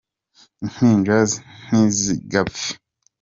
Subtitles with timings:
[0.63, 1.17] Impinja
[1.65, 2.69] ntizigapfe.